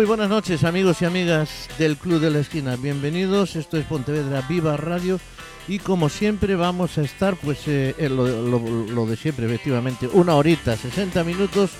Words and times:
Muy 0.00 0.06
buenas 0.06 0.30
noches 0.30 0.64
amigos 0.64 1.02
y 1.02 1.04
amigas 1.04 1.68
del 1.76 1.98
Club 1.98 2.20
de 2.20 2.30
la 2.30 2.38
Esquina. 2.38 2.74
Bienvenidos, 2.76 3.54
esto 3.54 3.76
es 3.76 3.84
Pontevedra 3.84 4.40
Viva 4.48 4.78
Radio 4.78 5.20
y 5.68 5.78
como 5.78 6.08
siempre 6.08 6.56
vamos 6.56 6.96
a 6.96 7.02
estar 7.02 7.36
pues 7.36 7.68
eh, 7.68 7.94
en 7.98 8.16
lo, 8.16 9.04
de 9.04 9.16
siempre 9.16 9.44
efectivamente, 9.44 10.08
una 10.08 10.36
horita, 10.36 10.74
60 10.74 11.22
minutos 11.24 11.72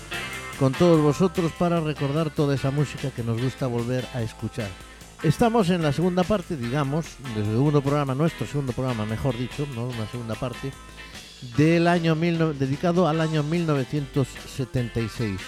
con 0.58 0.74
todos 0.74 1.00
vosotros 1.00 1.50
para 1.58 1.80
recordar 1.80 2.28
toda 2.28 2.56
esa 2.56 2.70
música 2.70 3.10
que 3.10 3.22
nos 3.24 3.40
gusta 3.40 3.66
volver 3.66 4.06
a 4.12 4.20
escuchar. 4.20 4.68
Estamos 5.22 5.70
en 5.70 5.80
la 5.80 5.94
segunda 5.94 6.22
parte, 6.22 6.58
digamos, 6.58 7.06
del 7.34 7.46
segundo 7.46 7.80
programa, 7.80 8.14
nuestro 8.14 8.46
segundo 8.46 8.74
programa, 8.74 9.06
mejor 9.06 9.34
dicho, 9.38 9.66
no 9.74 9.84
una 9.84 10.06
segunda 10.10 10.34
parte, 10.34 10.72
del 11.56 11.88
año 11.88 12.14
mil 12.14 12.36
dedicado 12.58 13.08
al 13.08 13.22
año 13.22 13.42
1976. 13.42 15.40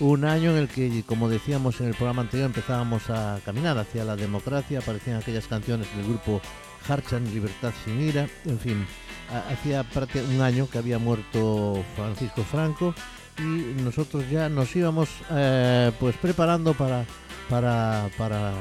Un 0.00 0.24
año 0.24 0.52
en 0.52 0.58
el 0.58 0.68
que, 0.68 1.02
como 1.04 1.28
decíamos 1.28 1.80
en 1.80 1.88
el 1.88 1.94
programa 1.94 2.22
anterior, 2.22 2.46
empezábamos 2.46 3.10
a 3.10 3.40
caminar 3.44 3.76
hacia 3.78 4.04
la 4.04 4.14
democracia, 4.14 4.78
aparecían 4.78 5.16
aquellas 5.16 5.48
canciones 5.48 5.88
del 5.96 6.06
grupo 6.06 6.40
Harchan, 6.88 7.24
Libertad 7.34 7.72
sin 7.84 8.00
ira, 8.00 8.28
en 8.44 8.58
fin, 8.60 8.86
ha- 9.32 9.52
hacía 9.52 9.84
un 10.32 10.40
año 10.40 10.68
que 10.70 10.78
había 10.78 10.98
muerto 11.00 11.84
Francisco 11.96 12.44
Franco 12.44 12.94
y 13.38 13.42
nosotros 13.82 14.24
ya 14.30 14.48
nos 14.48 14.74
íbamos 14.76 15.08
eh, 15.32 15.90
pues 15.98 16.16
preparando 16.16 16.74
para, 16.74 17.04
para, 17.50 18.08
para, 18.16 18.52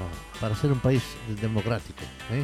para 0.42 0.56
ser 0.56 0.72
un 0.72 0.80
país 0.80 1.04
democrático. 1.40 2.02
¿eh? 2.32 2.44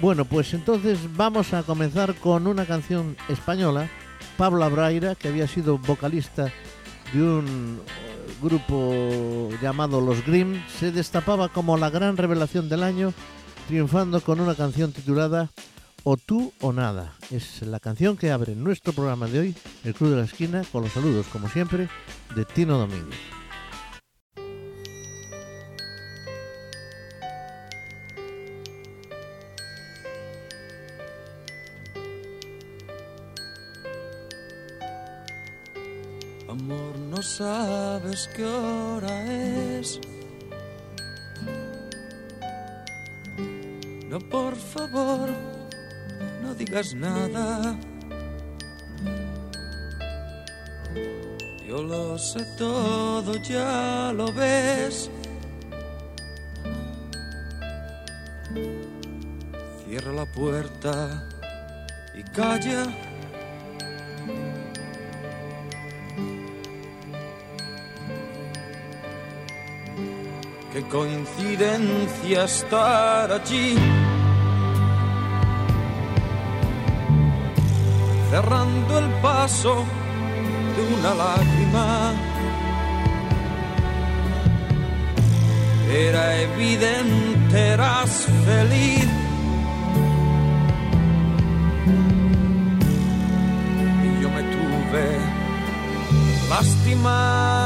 Bueno, 0.00 0.24
pues 0.24 0.54
entonces 0.54 0.98
vamos 1.16 1.52
a 1.54 1.64
comenzar 1.64 2.14
con 2.14 2.46
una 2.46 2.66
canción 2.66 3.16
española, 3.28 3.88
Pablo 4.36 4.62
Abraira, 4.62 5.16
que 5.16 5.26
había 5.28 5.48
sido 5.48 5.78
vocalista 5.78 6.52
de 7.12 7.22
un 7.22 7.80
eh, 7.86 8.34
grupo 8.42 9.48
llamado 9.62 10.00
Los 10.00 10.24
Grimm, 10.24 10.62
se 10.78 10.92
destapaba 10.92 11.48
como 11.48 11.76
la 11.76 11.90
gran 11.90 12.16
revelación 12.16 12.68
del 12.68 12.82
año, 12.82 13.12
triunfando 13.68 14.20
con 14.20 14.40
una 14.40 14.54
canción 14.54 14.92
titulada 14.92 15.50
O 16.04 16.16
tú 16.16 16.52
o 16.60 16.72
nada. 16.72 17.14
Es 17.30 17.62
la 17.62 17.80
canción 17.80 18.16
que 18.16 18.30
abre 18.30 18.54
nuestro 18.54 18.92
programa 18.92 19.26
de 19.26 19.40
hoy, 19.40 19.54
El 19.84 19.94
Club 19.94 20.10
de 20.10 20.16
la 20.16 20.24
Esquina, 20.24 20.62
con 20.72 20.82
los 20.82 20.92
saludos, 20.92 21.26
como 21.32 21.48
siempre, 21.48 21.88
de 22.34 22.44
Tino 22.44 22.78
Domínguez. 22.78 23.35
Amor, 36.48 36.96
no 36.98 37.22
sabes 37.22 38.30
qué 38.36 38.44
hora 38.44 39.24
es. 39.78 40.00
No, 44.08 44.20
por 44.20 44.54
favor, 44.54 45.28
no 46.42 46.54
digas 46.54 46.94
nada. 46.94 47.76
Yo 51.66 51.82
lo 51.82 52.16
sé 52.16 52.44
todo, 52.56 53.34
ya 53.42 54.12
lo 54.14 54.32
ves. 54.32 55.10
Cierra 59.84 60.12
la 60.12 60.26
puerta 60.26 61.28
y 62.14 62.22
calla. 62.30 63.05
Coincidencia 70.90 72.44
estar 72.44 73.32
allí. 73.32 73.76
Cerrando 78.30 78.98
el 78.98 79.10
paso 79.22 79.84
de 80.76 80.82
una 80.94 81.14
lágrima. 81.14 82.12
Era 85.90 86.36
evidente, 86.42 87.58
eras 87.58 88.26
feliz. 88.44 89.08
Y 94.04 94.22
yo 94.22 94.28
me 94.30 94.42
tuve 94.42 95.06
lástima. 96.48 97.56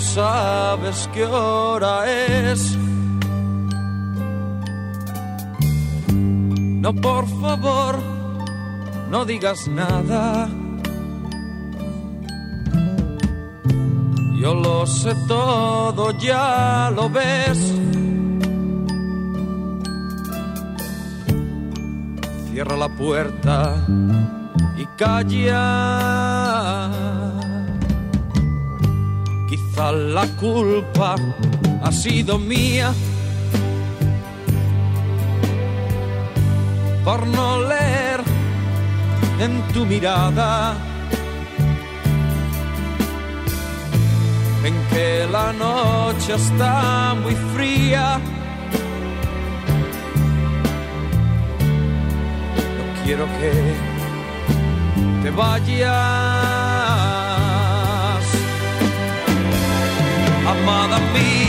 Sabes 0.00 1.08
qué 1.12 1.24
hora 1.24 2.10
es. 2.10 2.76
No, 6.80 6.94
por 6.94 7.26
favor, 7.40 7.98
no 9.10 9.24
digas 9.24 9.68
nada. 9.68 10.48
Yo 14.40 14.54
lo 14.54 14.86
sé 14.86 15.14
todo, 15.28 16.12
ya 16.18 16.90
lo 16.96 17.10
ves. 17.10 17.58
Cierra 22.50 22.76
la 22.76 22.88
puerta 22.88 23.86
y 24.78 24.86
calla. 24.96 26.40
La 29.76 30.26
culpa 30.38 31.16
ha 31.82 31.90
sido 31.92 32.38
mía 32.38 32.92
por 37.02 37.26
no 37.26 37.62
leer 37.62 38.20
en 39.40 39.62
tu 39.72 39.86
mirada 39.86 40.74
en 44.64 44.74
que 44.90 45.26
la 45.32 45.52
noche 45.54 46.34
está 46.34 47.14
muy 47.22 47.34
fría. 47.54 48.20
No 52.76 53.04
quiero 53.04 53.24
que 53.38 53.52
te 55.22 55.30
vayas 55.30 56.69
amada 60.70 61.00
mía, 61.12 61.39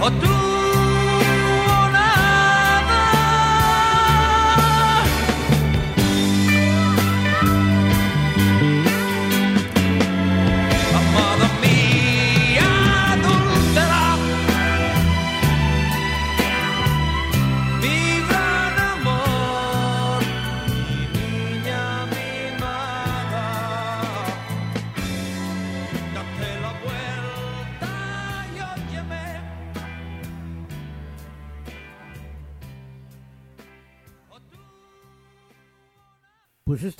o 0.00 0.10
tú 0.10 0.49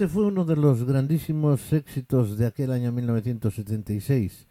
este 0.01 0.15
fue 0.15 0.25
uno 0.25 0.47
de 0.47 0.57
los 0.57 0.85
grandísimos 0.85 1.75
éxitos 1.75 2.39
de 2.39 2.47
aquel 2.47 2.73
año 2.73 2.91
1976. 2.91 4.49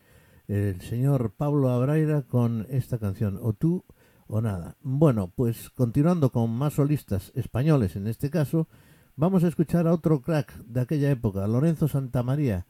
El 0.48 0.80
señor 0.82 1.34
Pablo 1.36 1.70
Abraira 1.70 2.22
con 2.22 2.68
esta 2.70 3.00
canción, 3.00 3.40
O 3.42 3.54
tú 3.54 3.84
o 4.28 4.42
nada. 4.42 4.78
Bueno, 4.84 5.34
pues 5.36 5.72
continuando 5.72 6.32
con 6.32 6.52
más 6.52 6.74
solistas 6.74 7.32
españoles 7.34 7.96
en 7.96 8.06
este 8.06 8.30
caso, 8.30 8.68
vamos 9.16 9.44
a 9.44 9.48
escuchar 9.48 9.88
a 9.88 9.94
otro 9.94 10.22
crack 10.22 10.56
de 10.66 10.82
aquella 10.82 11.10
época, 11.10 11.48
Lorenzo 11.48 11.88
Santamaría, 11.88 12.68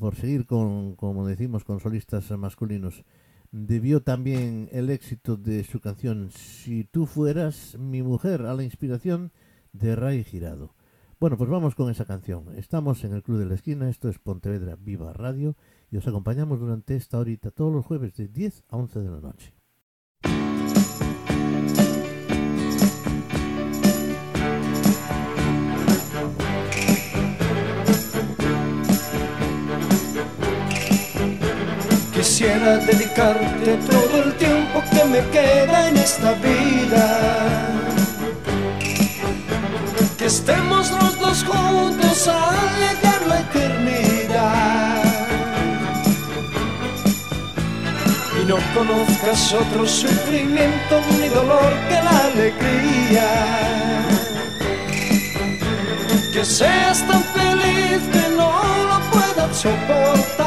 por 0.00 0.16
seguir 0.16 0.44
con, 0.44 0.96
como 0.96 1.24
decimos, 1.24 1.62
con 1.62 1.78
solistas 1.78 2.28
masculinos. 2.32 3.04
Debió 3.52 4.02
también 4.02 4.68
el 4.72 4.90
éxito 4.90 5.36
de 5.36 5.62
su 5.62 5.78
canción 5.78 6.32
Si 6.32 6.82
tú 6.82 7.06
fueras 7.06 7.78
mi 7.78 8.02
mujer 8.02 8.42
a 8.42 8.54
la 8.54 8.64
inspiración 8.64 9.30
de 9.72 9.94
Ray 9.94 10.24
Girado. 10.24 10.74
Bueno, 11.20 11.36
pues 11.36 11.50
vamos 11.50 11.74
con 11.74 11.90
esa 11.90 12.04
canción. 12.04 12.44
Estamos 12.56 13.02
en 13.02 13.12
el 13.12 13.24
Club 13.24 13.38
de 13.38 13.46
la 13.46 13.54
Esquina, 13.54 13.88
esto 13.88 14.08
es 14.08 14.20
Pontevedra 14.20 14.76
Viva 14.78 15.12
Radio 15.12 15.56
y 15.90 15.96
os 15.96 16.06
acompañamos 16.06 16.60
durante 16.60 16.94
esta 16.94 17.18
horita 17.18 17.50
todos 17.50 17.72
los 17.72 17.84
jueves 17.84 18.14
de 18.14 18.28
10 18.28 18.62
a 18.68 18.76
11 18.76 19.00
de 19.00 19.10
la 19.10 19.20
noche. 19.20 19.52
Quisiera 32.14 32.78
dedicarte 32.78 33.76
todo 33.90 34.22
el 34.22 34.36
tiempo 34.36 34.82
que 34.92 35.04
me 35.04 35.30
queda 35.30 35.88
en 35.88 35.96
esta 35.96 36.34
vida. 36.34 37.87
Estemos 40.28 40.90
los 40.90 41.18
dos 41.18 41.42
juntos 41.42 42.28
al 42.28 42.54
llegar 42.80 43.26
la 43.26 43.40
eternidad. 43.40 45.02
Y 48.38 48.44
no 48.44 48.56
conozcas 48.74 49.54
otro 49.54 49.86
sufrimiento 49.86 51.00
ni 51.18 51.28
dolor 51.28 51.72
que 51.88 51.94
la 51.94 52.24
alegría. 52.26 53.30
Que 56.30 56.44
seas 56.44 56.98
tan 57.08 57.24
feliz 57.24 58.02
que 58.12 58.28
no 58.36 58.52
lo 58.90 59.00
puedas 59.10 59.56
soportar. 59.56 60.37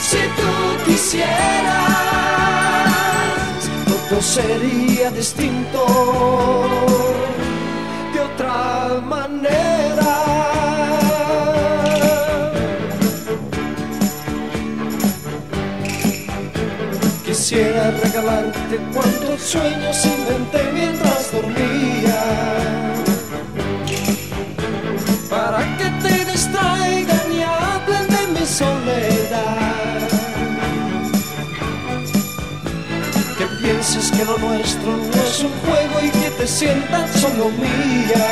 Si 0.00 0.22
tú 0.38 0.52
quisieras, 0.86 1.26
todo 3.86 4.20
sería 4.22 5.10
distinto 5.10 5.86
de 8.12 8.20
otra 8.20 9.00
manera. 9.04 10.14
Quisiera 17.24 17.90
regalarte 18.02 18.76
cuantos 18.92 19.40
sueños 19.40 20.04
inventé 20.04 20.62
mientras 20.72 21.32
dormía 21.32 22.77
que 34.18 34.24
lo 34.24 34.36
nuestro 34.36 34.96
no 34.96 35.22
es 35.22 35.44
un 35.44 35.52
juego 35.60 36.00
y 36.02 36.10
que 36.10 36.30
te 36.30 36.46
sientas 36.48 37.08
solo 37.20 37.50
mía. 37.50 38.26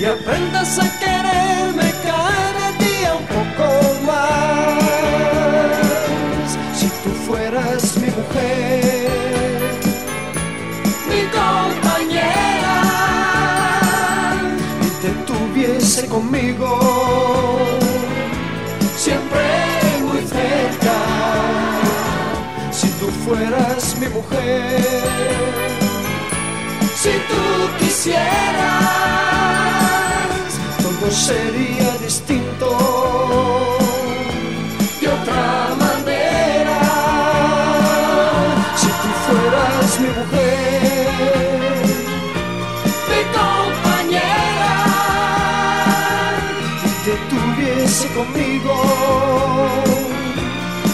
Y 0.00 0.04
aprendas 0.04 0.80
a 0.80 0.98
quererme 0.98 1.91
si 27.02 27.10
tú 27.28 27.42
quisieras 27.78 28.20
todo 30.82 31.10
sería 31.10 31.90
distinto. 32.04 32.68
De 35.00 35.08
otra 35.08 35.74
manera 35.78 36.80
si 38.76 38.86
tú 38.86 39.08
fueras 39.24 40.00
mi 40.00 40.08
mujer 40.18 41.08
mi 43.08 43.20
compañera 43.38 44.74
y 46.84 46.90
te 47.04 47.14
tuviese 47.30 48.06
conmigo 48.14 48.74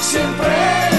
siempre 0.00 0.97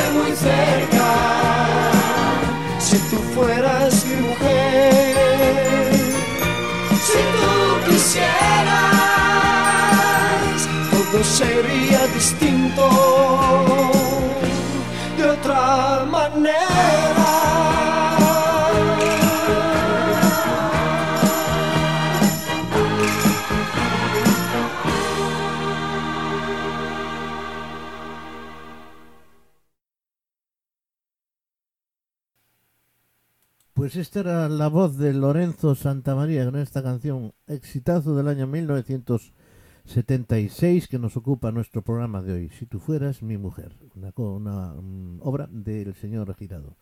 sería 11.23 12.07
distinto 12.07 12.89
de 15.17 15.29
otra 15.29 16.05
manera. 16.09 16.69
Pues 33.73 33.95
esta 33.95 34.19
era 34.19 34.49
la 34.49 34.67
voz 34.67 34.97
de 34.97 35.13
Lorenzo 35.13 35.73
Santamaría 35.73 36.43
con 36.43 36.57
esta 36.57 36.83
canción, 36.83 37.33
exitazo 37.47 38.13
del 38.13 38.27
año 38.27 38.45
1976 39.89 40.87
que 40.87 40.99
nos 40.99 41.17
ocupa 41.17 41.51
nuestro 41.51 41.81
programa 41.81 42.21
de 42.21 42.33
hoy. 42.33 42.49
Si 42.49 42.67
tú 42.67 42.79
fueras 42.79 43.23
mi 43.23 43.37
mujer, 43.37 43.75
una, 44.17 44.73
mm, 44.75 45.19
obra 45.21 45.47
del 45.49 45.95
señor 45.95 46.35
Girado. 46.35 46.77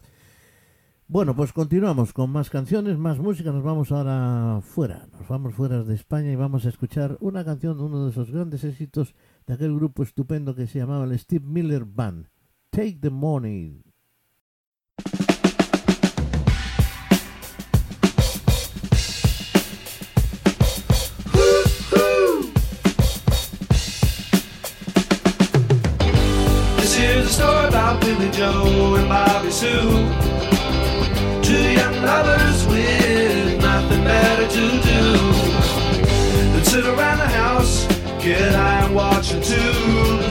Bueno, 1.07 1.33
pues 1.33 1.53
continuamos 1.53 2.11
con 2.11 2.29
más 2.31 2.49
canciones, 2.49 2.97
más 2.97 3.17
música. 3.17 3.53
Nos 3.53 3.63
vamos 3.63 3.93
ahora 3.93 4.59
fuera, 4.61 5.07
nos 5.13 5.25
vamos 5.25 5.53
fuera 5.53 5.83
de 5.83 5.95
España 5.95 6.33
y 6.33 6.35
vamos 6.35 6.65
a 6.65 6.69
escuchar 6.69 7.15
una 7.21 7.45
canción 7.45 7.77
de 7.77 7.83
uno 7.85 8.03
de 8.03 8.11
esos 8.11 8.29
grandes 8.29 8.65
éxitos 8.65 9.15
de 9.45 9.53
aquel 9.53 9.73
grupo 9.73 10.03
estupendo 10.03 10.53
que 10.53 10.67
se 10.67 10.79
llamaba 10.79 11.05
el 11.05 11.17
Steve 11.17 11.45
Miller 11.45 11.85
Band. 11.85 12.27
Take 12.71 12.97
the 12.99 13.09
Money. 13.09 13.86
Billy 27.95 28.29
Joe 28.31 28.95
and 28.95 29.07
Bobby 29.07 29.49
Sue. 29.49 29.69
Two 31.41 31.71
young 31.71 32.01
lovers 32.03 32.67
with 32.67 33.61
nothing 33.61 34.03
better 34.03 34.47
to 34.47 34.65
do 34.91 35.01
than 36.51 36.63
sit 36.65 36.85
around 36.85 37.19
the 37.19 37.27
house, 37.27 37.87
get 38.21 38.53
high 38.53 38.83
and 38.85 38.93
watch 38.93 39.31
a 39.31 39.39
tube. 39.39 40.21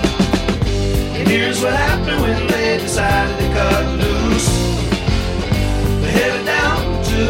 And 1.17 1.27
here's 1.29 1.63
what 1.63 1.73
happened 1.73 2.21
when 2.21 2.47
they 2.49 2.77
decided 2.77 3.39
to 3.39 3.49
cut 3.55 3.85
loose. 4.03 4.49
They 6.03 6.11
headed 6.11 6.45
down 6.45 7.05
to 7.11 7.23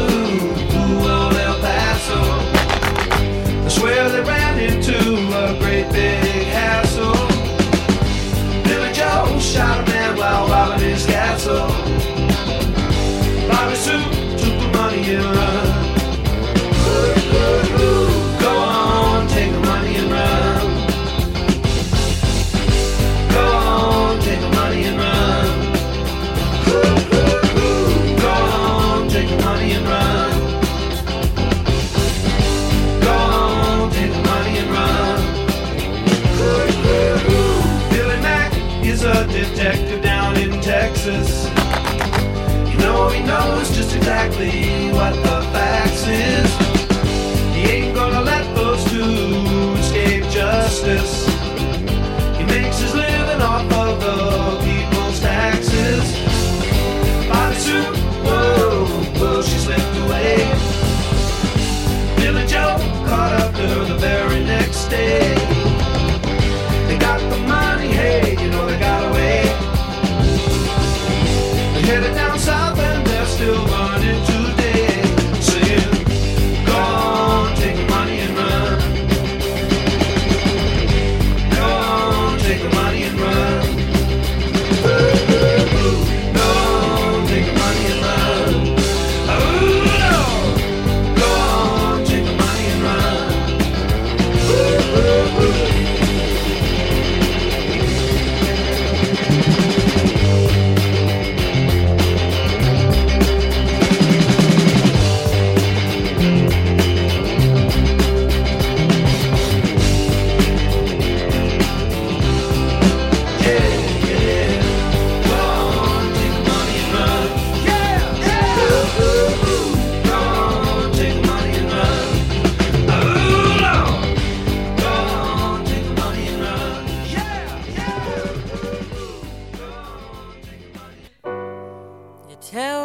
old 1.07 1.35
El 1.35 1.61
Paso. 1.61 2.21
I 3.65 3.69
swear 3.69 4.09
they 4.09 4.23
ran 4.23 4.59
into 4.59 4.99
a 5.45 5.57
great 5.61 5.89
big 5.93 6.47
hassle. 6.47 7.15
Shot 9.39 9.86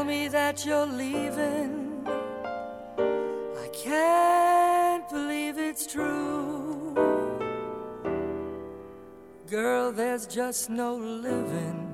tell 0.01 0.07
me 0.07 0.27
that 0.27 0.65
you're 0.65 0.87
leaving. 0.87 2.03
I 3.63 3.67
can't 3.71 5.07
believe 5.09 5.59
it's 5.59 5.85
true. 5.85 6.95
Girl, 9.47 9.91
there's 9.91 10.25
just 10.25 10.71
no 10.71 10.95
living 10.95 11.87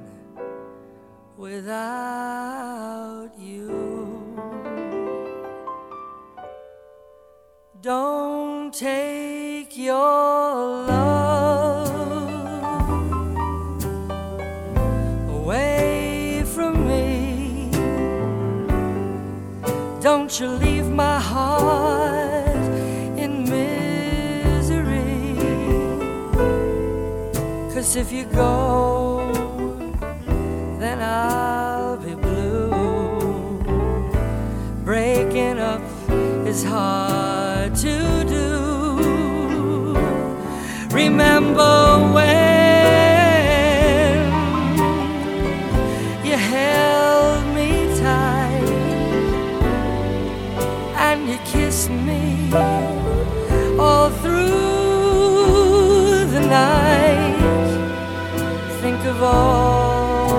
without 1.35 3.31
you. 3.37 4.39
Don't 7.81 8.73
take 8.73 9.77
your 9.77 9.97
love 10.91 11.16
Don't 20.17 20.39
you 20.39 20.47
leave 20.47 20.89
my 20.89 21.19
heart 21.19 22.55
in 23.23 23.43
misery. 23.43 25.35
Cause 27.71 27.95
if 27.95 28.11
you 28.11 28.25
go, 28.25 29.31
then 30.79 31.03
I'll 31.03 31.97
be 31.97 32.15
blue. 32.15 33.59
Breaking 34.83 35.59
up 35.59 35.83
is 36.47 36.63
hard 36.63 37.75
to 37.75 38.23
do. 38.25 38.47
Remember 40.89 42.11
when 42.15 42.46
all 52.53 54.09
through 54.09 54.45
the 56.31 56.39
night. 56.39 57.35
Think 58.81 59.03
of 59.05 59.21
all 59.21 60.29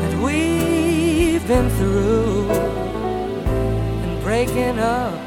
that 0.00 0.14
we've 0.22 1.46
been 1.46 1.70
through, 1.70 2.50
and 2.50 4.22
breaking 4.22 4.78
up 4.78 5.18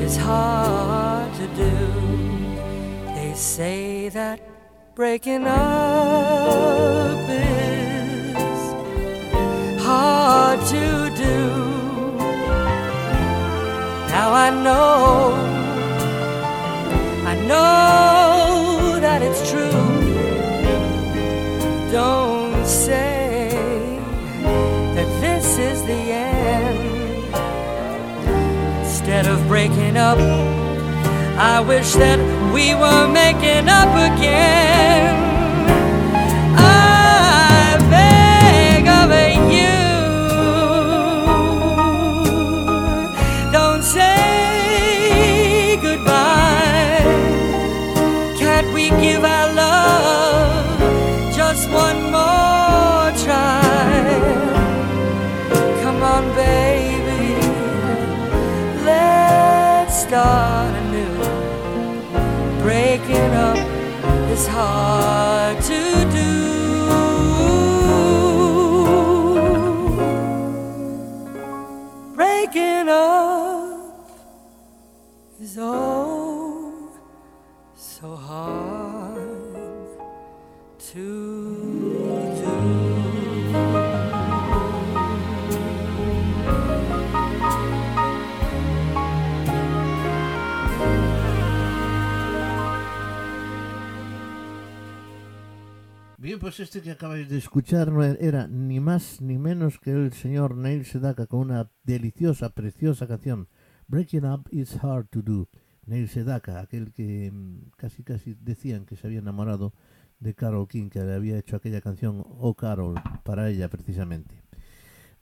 is 0.00 0.16
hard 0.16 1.32
to 1.34 1.46
do. 1.48 1.76
They 3.14 3.34
say 3.34 4.08
that 4.08 4.40
breaking 4.94 5.46
up 5.46 7.28
is 7.28 8.72
hard 9.82 10.60
to 10.66 11.10
do. 11.16 11.65
Now 14.18 14.32
I 14.32 14.48
know, 14.48 15.34
I 17.32 17.34
know 17.50 18.98
that 18.98 19.20
it's 19.20 19.42
true. 19.50 19.90
Don't 21.92 22.64
say 22.64 23.50
that 24.94 25.20
this 25.20 25.58
is 25.58 25.82
the 25.82 26.02
end. 26.32 26.78
Instead 28.80 29.26
of 29.26 29.46
breaking 29.48 29.98
up, 29.98 30.18
I 31.36 31.60
wish 31.60 31.92
that 31.92 32.18
we 32.54 32.74
were 32.74 33.06
making 33.12 33.68
up 33.68 33.92
again. 34.16 35.35
Pues 96.46 96.60
este 96.60 96.80
que 96.80 96.92
acabáis 96.92 97.28
de 97.28 97.38
escuchar 97.38 97.90
no 97.90 98.04
era 98.04 98.46
ni 98.46 98.78
más 98.78 99.20
ni 99.20 99.36
menos 99.36 99.80
que 99.80 99.90
el 99.90 100.12
señor 100.12 100.56
Neil 100.56 100.84
Sedaka 100.84 101.26
con 101.26 101.40
una 101.40 101.72
deliciosa, 101.82 102.50
preciosa 102.50 103.08
canción. 103.08 103.48
Breaking 103.88 104.24
Up 104.24 104.48
is 104.52 104.78
Hard 104.80 105.08
to 105.08 105.22
Do. 105.22 105.48
Neil 105.86 106.08
Sedaka, 106.08 106.60
aquel 106.60 106.92
que 106.92 107.32
mm, 107.32 107.70
casi 107.76 108.04
casi 108.04 108.34
decían 108.34 108.86
que 108.86 108.94
se 108.94 109.08
había 109.08 109.18
enamorado 109.18 109.74
de 110.20 110.36
Carol 110.36 110.68
King, 110.68 110.88
que 110.88 111.00
le 111.00 111.14
había 111.14 111.36
hecho 111.36 111.56
aquella 111.56 111.80
canción 111.80 112.22
Oh 112.24 112.54
Carol 112.54 112.94
para 113.24 113.50
ella 113.50 113.68
precisamente. 113.68 114.44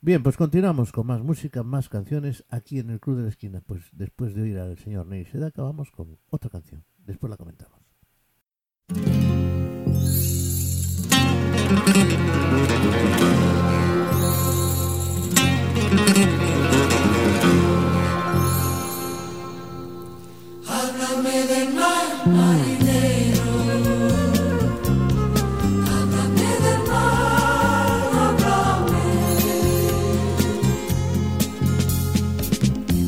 Bien, 0.03 0.23
pues 0.23 0.37
continuamos 0.37 0.93
con 0.93 1.07
más 1.07 1.23
música, 1.23 1.63
más 1.63 1.89
canciones 1.89 2.45
aquí 2.51 2.81
en 2.81 2.91
el 2.91 3.01
Club 3.01 3.17
de 3.17 3.23
la 3.23 3.29
Esquina. 3.31 3.63
Pues 3.63 3.81
después 3.93 4.35
de 4.35 4.43
oír 4.43 4.59
al 4.59 4.77
señor 4.77 5.07
Neil 5.07 5.27
Sedaka 5.27 5.63
vamos 5.63 5.91
con 5.91 6.19
otra 6.29 6.51
canción. 6.51 6.85
Después 6.99 7.31
la 7.31 7.39
comentamos. 7.39 7.84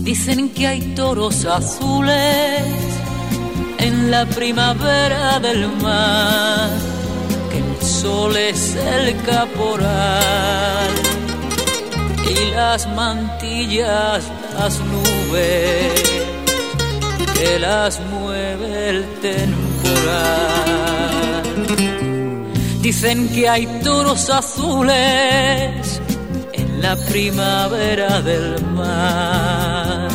Dicen 0.07 0.50
que 0.50 0.66
hay 0.66 0.81
toros 0.94 1.44
azules 1.44 2.64
en 3.79 4.11
la 4.11 4.24
primavera 4.26 5.38
del 5.40 5.68
mar, 5.83 6.70
que 8.06 8.12
el 8.12 8.12
sol 8.12 8.36
es 8.36 8.76
el 8.76 9.16
caporal 9.22 10.90
y 12.28 12.50
las 12.52 12.86
mantillas 12.94 14.24
las 14.54 14.78
nubes 14.80 16.02
que 17.34 17.58
las 17.58 18.00
mueve 18.00 18.90
el 18.90 19.04
temporal. 19.20 20.62
Dicen 22.80 23.28
que 23.28 23.48
hay 23.48 23.66
toros 23.82 24.30
azules 24.30 26.00
en 26.52 26.82
la 26.82 26.96
primavera 26.96 28.22
del 28.22 28.64
mar. 28.66 30.08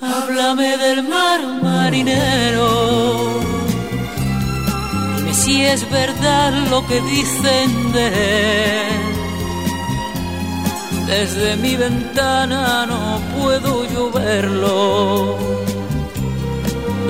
Háblame 0.00 0.76
del 0.76 1.02
mar 1.08 1.40
marinero. 1.62 3.31
Si 5.52 5.60
es 5.60 5.90
verdad 5.90 6.50
lo 6.70 6.86
que 6.86 6.98
dicen 7.02 7.92
de 7.92 8.06
él. 8.86 9.02
Desde 11.06 11.56
mi 11.56 11.76
ventana 11.76 12.86
no 12.86 13.20
puedo 13.36 13.84
yo 13.92 14.10
verlo. 14.10 15.36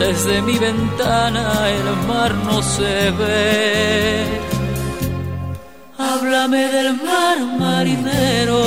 Desde 0.00 0.42
mi 0.42 0.58
ventana 0.58 1.70
el 1.70 1.88
mar 2.08 2.34
no 2.34 2.60
se 2.62 3.12
ve. 3.12 4.24
Háblame 5.96 6.62
del 6.76 6.94
mar 6.94 7.38
marinero. 7.60 8.62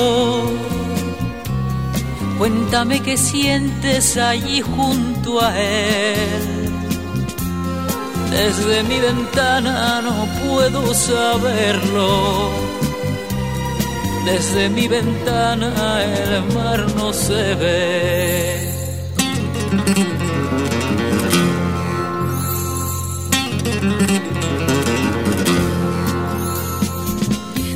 Cuéntame 2.38 3.01
qué 3.01 3.17
sientes 3.17 4.15
allí 4.15 4.61
junto 4.61 5.41
a 5.41 5.49
él. 5.59 6.55
Desde 8.39 8.84
mi 8.84 9.00
ventana 9.00 10.02
no 10.02 10.15
puedo 10.43 10.93
saberlo. 10.93 12.50
Desde 14.26 14.69
mi 14.69 14.88
ventana 14.88 15.69
el 16.04 16.54
mar 16.54 16.80
no 16.98 17.13
se 17.13 17.56
ve. 17.56 18.76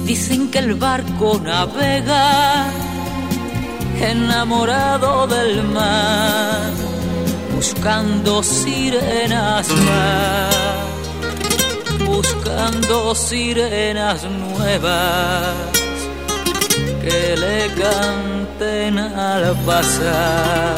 Dicen 0.05 0.49
que 0.49 0.59
el 0.59 0.73
barco 0.73 1.39
navega 1.39 2.71
enamorado 4.01 5.27
del 5.27 5.63
mar, 5.63 6.71
buscando 7.59 8.41
sirenas 8.41 9.67
más, 9.67 10.55
buscando 12.07 13.13
sirenas 13.13 14.23
nuevas 14.23 15.55
que 17.03 17.35
le 17.35 17.67
canten 17.81 18.97
al 18.97 19.57
pasar. 19.65 20.75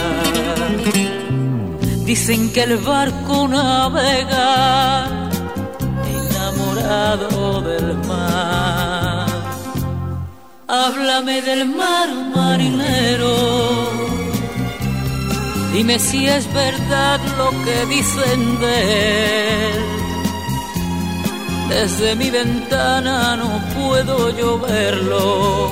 Dicen 2.04 2.52
que 2.52 2.63
el 2.63 2.78
barco 2.78 3.48
navega 3.48 5.06
enamorado 6.17 7.62
del 7.62 7.94
mar. 8.08 9.28
Háblame 10.67 11.44
del 11.44 11.65
mar 11.67 12.10
marinero. 12.34 13.81
Dime 15.82 15.98
si 15.98 16.28
es 16.28 16.46
verdad 16.54 17.20
lo 17.39 17.50
que 17.65 17.88
dicen 17.88 18.60
de 18.60 19.72
él. 19.72 19.84
Desde 21.70 22.15
mi 22.15 22.30
ventana 22.30 23.36
no 23.36 23.60
puedo 23.76 24.30
yo 24.38 24.60
verlo. 24.60 25.72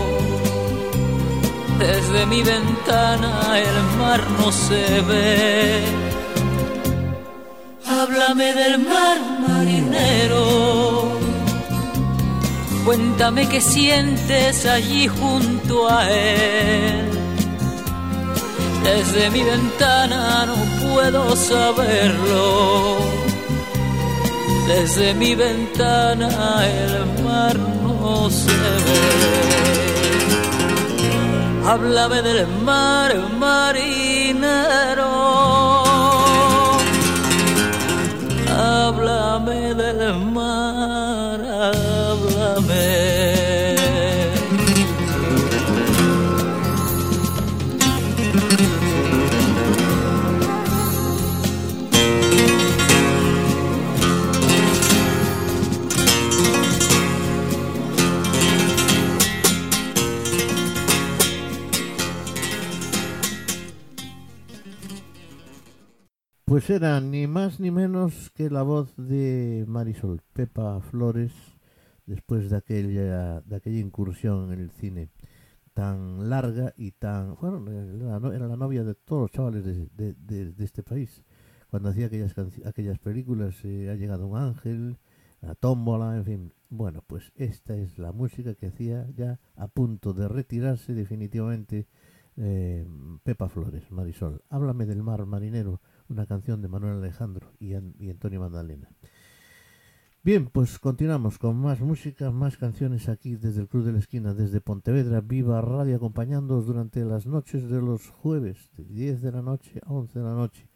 Desde 1.78 2.26
mi 2.26 2.42
ventana 2.42 3.60
el 3.60 4.00
mar 4.00 4.22
no 4.40 4.52
se 4.52 5.02
ve. 5.02 5.84
Háblame 7.86 8.56
del 8.56 8.80
mar 8.80 9.18
marinero. 9.48 11.20
Cuéntame 12.84 13.48
qué 13.48 13.62
sientes 13.62 14.66
allí 14.66 15.08
junto 15.08 15.88
a 15.88 16.10
él. 16.10 17.19
Desde 18.84 19.30
mi 19.30 19.44
ventana 19.44 20.46
no 20.46 20.56
puedo 20.82 21.36
saberlo. 21.36 22.98
Desde 24.68 25.14
mi 25.14 25.36
ventana 25.36 26.30
el 26.66 27.24
mar 27.24 27.58
no 27.58 28.30
se 28.30 28.52
ve. 28.62 29.30
Háblame 31.70 32.22
del 32.22 32.48
mar 32.70 33.12
marinero. 33.40 35.12
Háblame 38.48 39.74
del 39.76 40.16
mar, 40.38 41.09
Pues 66.50 66.68
era 66.72 67.00
ni 67.00 67.28
más 67.28 67.60
ni 67.60 67.70
menos 67.70 68.32
que 68.32 68.50
la 68.50 68.64
voz 68.64 68.96
de 68.98 69.66
Marisol 69.68 70.24
Pepa 70.34 70.82
Flores 70.82 71.32
después 72.08 72.50
de 72.50 72.58
aquella, 72.58 73.42
de 73.42 73.56
aquella 73.56 73.78
incursión 73.80 74.52
en 74.52 74.60
el 74.60 74.72
cine 74.72 75.10
tan 75.76 76.28
larga 76.28 76.74
y 76.76 76.94
tan... 76.94 77.36
Bueno, 77.36 77.70
era 77.72 78.48
la, 78.48 78.56
novia 78.58 78.84
de 78.84 78.96
todos 78.96 79.22
los 79.22 79.32
chavales 79.32 79.64
de, 79.64 80.16
de- 80.16 80.64
este 80.64 80.82
país. 80.82 81.24
Cuando 81.70 81.90
hacía 81.90 82.08
aquellas, 82.08 82.34
aquellas 82.66 82.98
películas, 82.98 83.64
eh, 83.64 83.92
Ha 83.92 83.96
llegado 83.96 84.26
un 84.26 84.40
ángel, 84.40 84.98
La 85.42 85.54
tómbola, 85.54 86.18
en 86.18 86.26
fin. 86.26 86.54
Bueno, 86.72 87.04
pues 87.06 87.32
esta 87.36 87.76
es 87.76 88.00
la 88.00 88.12
música 88.12 88.56
que 88.56 88.66
hacía 88.66 89.08
ya 89.16 89.40
a 89.56 89.68
punto 89.68 90.14
de 90.14 90.28
retirarse 90.28 90.96
definitivamente 90.96 91.86
eh, 92.38 92.88
Pepa 93.24 93.50
Flores, 93.50 93.92
Marisol. 93.92 94.42
Háblame 94.50 94.88
del 94.88 95.04
mar 95.04 95.28
marinero, 95.28 95.80
una 96.10 96.26
canción 96.26 96.62
de 96.62 96.68
Manuel 96.68 96.98
Alejandro 96.98 97.52
y, 97.60 97.74
An- 97.74 97.94
y 98.00 98.10
Antonio 98.10 98.40
Magdalena. 98.42 98.90
Bien, 100.22 100.48
pues 100.48 100.80
continuamos 100.80 101.38
con 101.40 101.56
más 101.58 101.80
música, 101.80 102.30
más 102.32 102.58
canciones 102.58 103.08
aquí 103.08 103.36
desde 103.38 103.62
el 103.62 103.68
Club 103.70 103.86
de 103.86 103.94
la 103.94 104.00
Esquina, 104.00 104.34
desde 104.34 104.60
Pontevedra, 104.60 105.22
Viva 105.22 105.62
Radio, 105.62 105.96
acompañándoos 105.96 106.66
durante 106.66 107.06
las 107.06 107.26
noches 107.26 107.70
de 107.70 107.82
los 107.82 108.10
jueves, 108.10 108.70
de 108.76 108.84
10 108.84 109.22
de 109.22 109.32
la 109.32 109.42
noche 109.42 109.80
a 109.86 109.94
11 109.94 110.20
de 110.20 110.26
la 110.26 110.34
noche. 110.34 110.68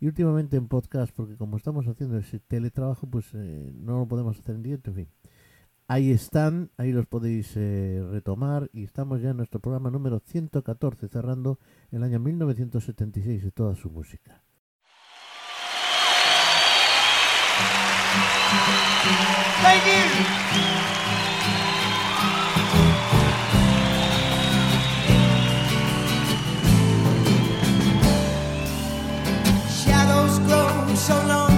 Y 0.00 0.06
últimamente 0.06 0.56
en 0.56 0.68
podcast, 0.68 1.14
porque 1.14 1.36
como 1.36 1.56
estamos 1.56 1.86
haciendo 1.86 2.18
ese 2.18 2.40
teletrabajo, 2.40 3.06
pues 3.06 3.26
eh, 3.34 3.72
no 3.74 3.98
lo 4.00 4.06
podemos 4.08 4.38
hacer 4.38 4.54
en 4.56 4.62
directo, 4.62 4.90
en 4.90 4.96
fin. 4.96 5.08
Ahí 5.88 6.10
están, 6.12 6.70
ahí 6.76 6.92
los 6.92 7.06
podéis 7.06 7.52
eh, 7.56 8.02
retomar 8.10 8.70
y 8.72 8.84
estamos 8.84 9.20
ya 9.22 9.30
en 9.30 9.38
nuestro 9.38 9.60
programa 9.60 9.90
número 9.90 10.20
114, 10.20 11.08
cerrando 11.08 11.58
el 11.90 12.02
año 12.04 12.20
1976 12.20 13.42
de 13.42 13.50
toda 13.50 13.74
su 13.74 13.90
música. 13.90 14.42
Thank 19.62 19.86
you. 19.86 20.04
Shadows 29.68 30.38
grow 30.40 30.94
so 30.96 31.14
long 31.28 31.49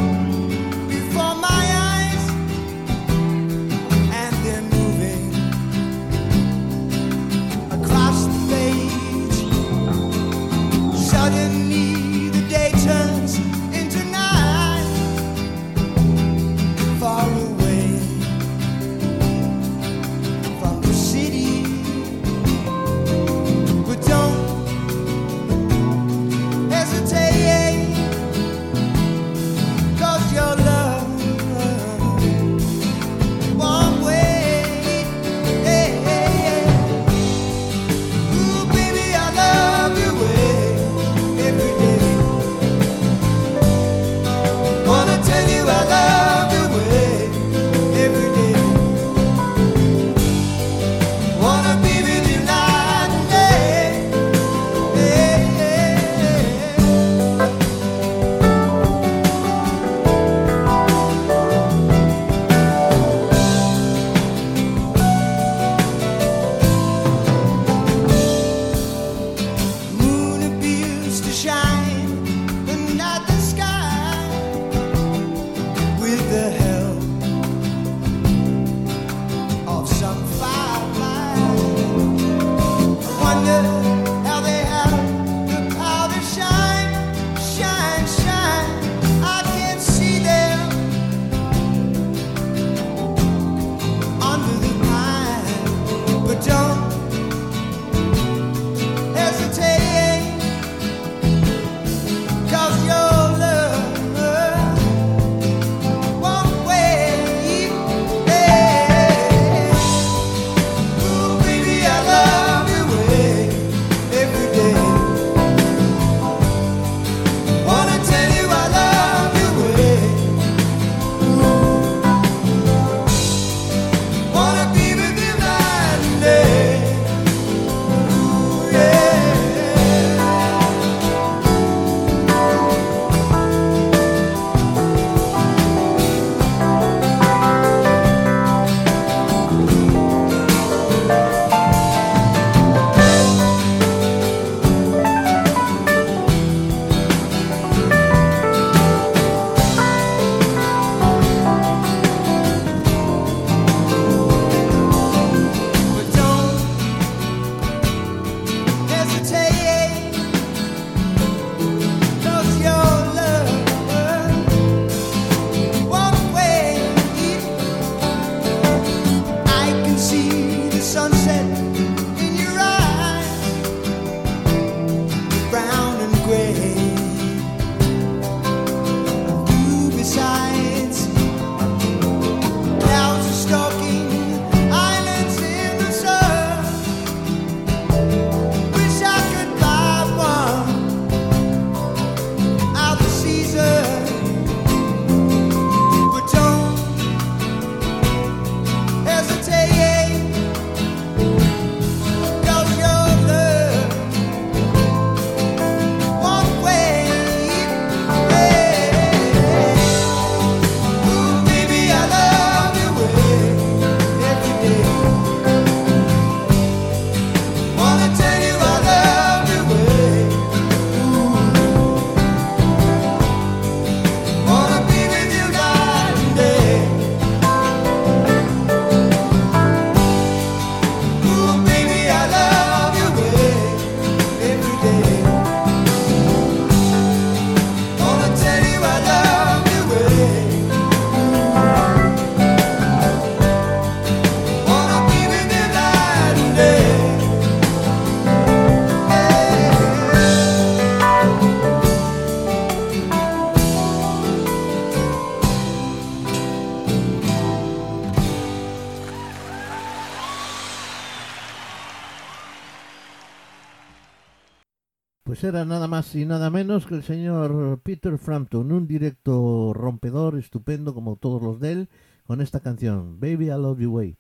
era 265.44 265.64
nada 265.64 265.88
más 265.88 266.14
y 266.14 266.24
nada 266.24 266.50
menos 266.50 266.87
que 266.87 266.94
el 266.94 267.02
señor 267.02 267.81
Peter 267.83 268.16
Frampton, 268.18 268.70
un 268.70 268.87
directo 268.87 269.72
rompedor, 269.74 270.38
estupendo 270.38 270.94
como 270.94 271.16
todos 271.16 271.42
los 271.42 271.59
de 271.59 271.72
él, 271.72 271.88
con 272.24 272.40
esta 272.40 272.61
canción, 272.61 273.18
Baby 273.18 273.46
I 273.46 273.59
Love 273.59 273.81
You 273.81 273.90
Way. 273.90 274.16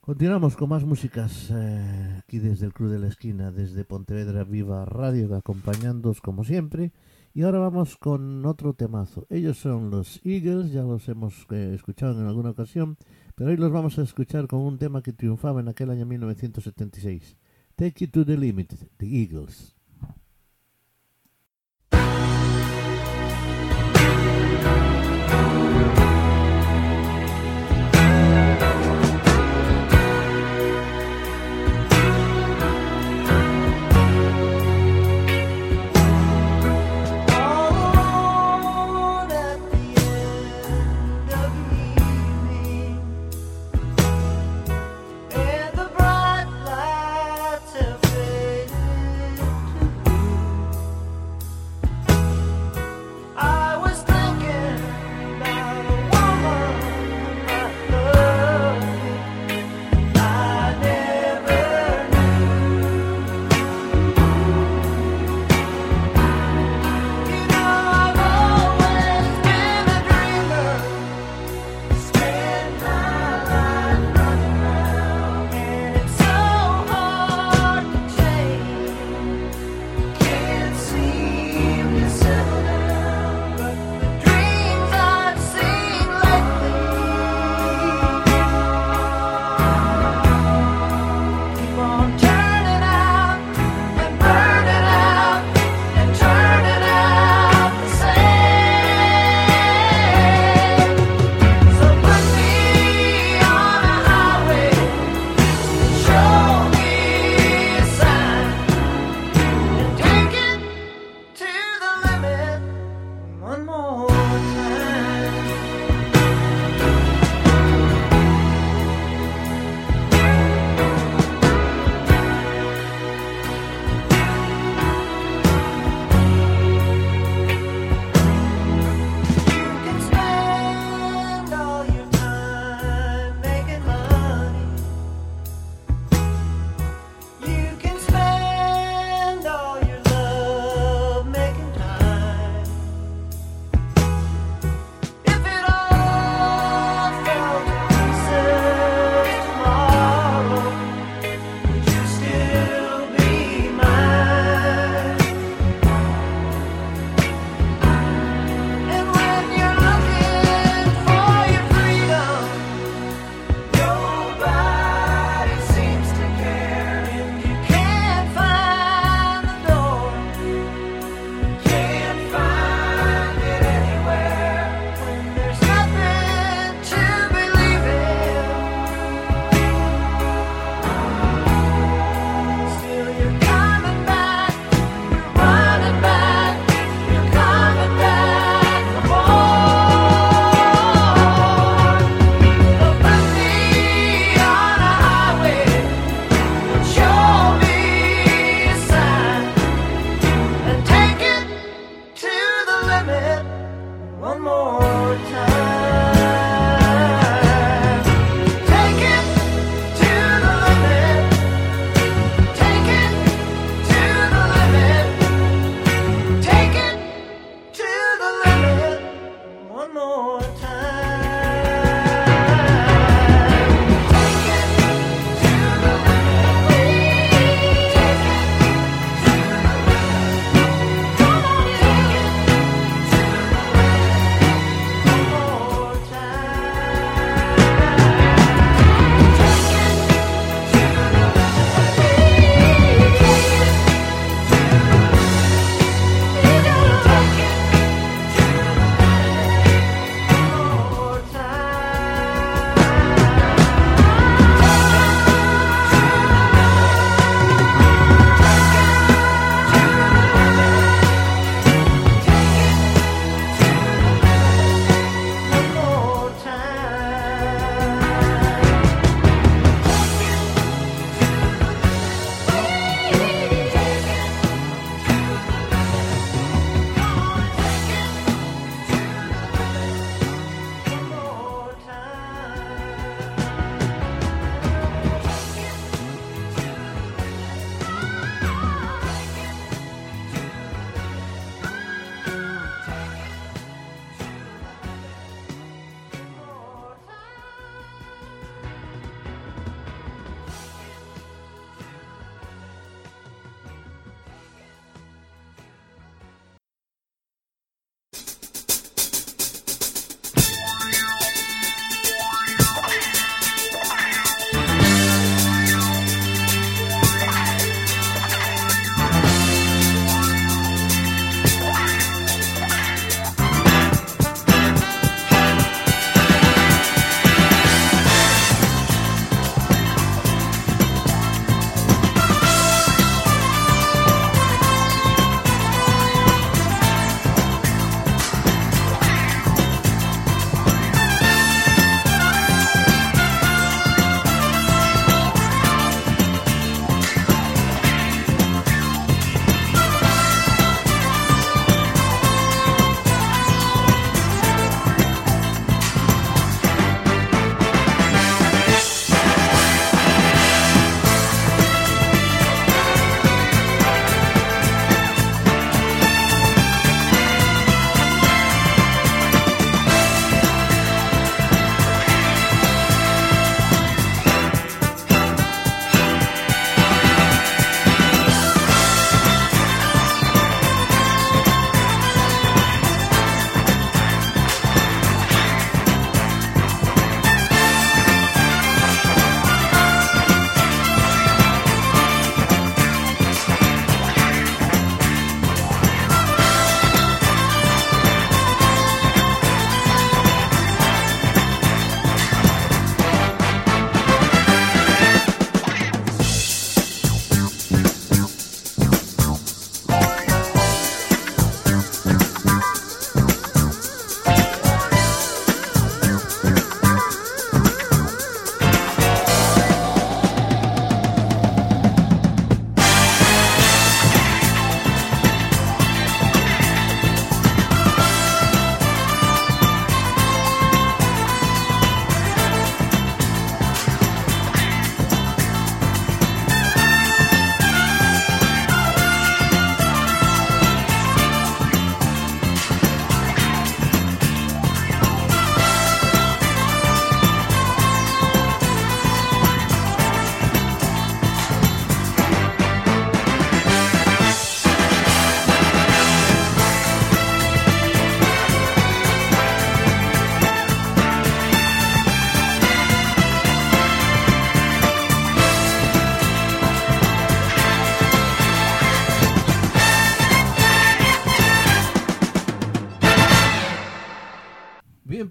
Continuamos 0.00 0.56
con 0.56 0.68
más 0.68 0.84
músicas 0.84 1.50
eh, 1.50 2.16
aquí 2.18 2.38
desde 2.38 2.66
el 2.66 2.72
Club 2.72 2.90
de 2.90 2.98
la 2.98 3.08
Esquina, 3.08 3.50
desde 3.50 3.84
Pontevedra 3.84 4.44
Viva 4.44 4.84
Radio, 4.84 5.34
acompañándoos 5.34 6.20
como 6.20 6.44
siempre. 6.44 6.92
Y 7.32 7.42
ahora 7.42 7.58
vamos 7.58 7.96
con 7.96 8.44
otro 8.44 8.74
temazo. 8.74 9.26
Ellos 9.30 9.58
son 9.58 9.90
los 9.90 10.20
Eagles, 10.24 10.72
ya 10.72 10.82
los 10.82 11.08
hemos 11.08 11.46
eh, 11.50 11.72
escuchado 11.74 12.20
en 12.20 12.26
alguna 12.26 12.50
ocasión, 12.50 12.96
pero 13.34 13.50
hoy 13.50 13.56
los 13.56 13.72
vamos 13.72 13.98
a 13.98 14.02
escuchar 14.02 14.46
con 14.46 14.60
un 14.60 14.78
tema 14.78 15.02
que 15.02 15.12
triunfaba 15.12 15.60
en 15.60 15.68
aquel 15.68 15.90
año 15.90 16.04
1976. 16.06 17.36
Take 17.76 18.04
It 18.04 18.12
to 18.12 18.26
the 18.26 18.36
Limit, 18.36 18.74
The 18.96 19.06
Eagles. 19.06 19.77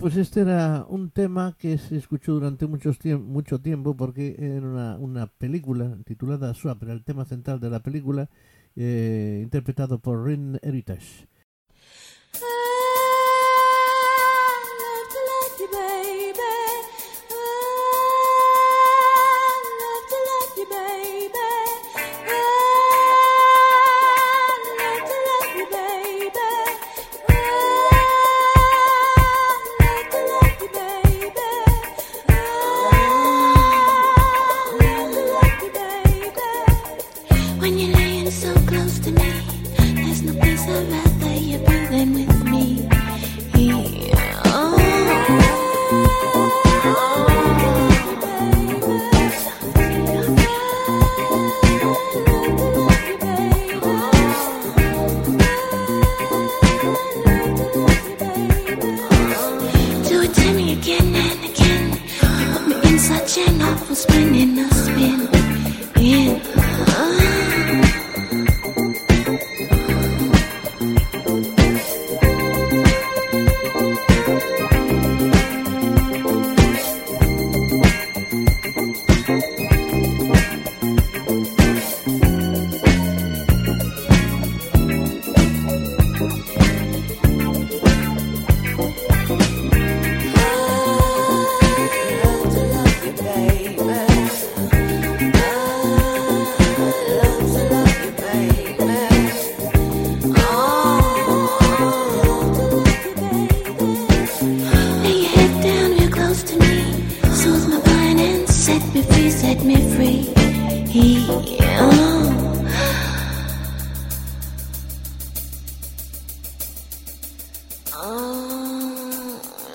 pues 0.07 0.15
este 0.15 0.39
era 0.39 0.85
un 0.87 1.09
tema 1.09 1.57
que 1.59 1.77
se 1.77 1.97
escuchó 1.97 2.31
durante 2.31 2.65
muchos 2.65 2.97
tie 2.97 3.17
mucho 3.17 3.59
tiempo 3.59 3.97
porque 3.97 4.37
era 4.39 4.95
una, 4.97 5.27
película 5.27 5.97
titulada 6.05 6.53
Swap, 6.53 6.81
era 6.83 6.93
el 6.93 7.03
tema 7.03 7.25
central 7.25 7.59
de 7.59 7.69
la 7.69 7.81
película, 7.81 8.29
eh, 8.77 9.41
interpretado 9.43 9.99
por 9.99 10.23
Rin 10.23 10.59
Heritage. 10.61 11.27